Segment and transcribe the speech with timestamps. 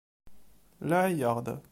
[0.89, 1.47] Laɛi-yaɣ-d.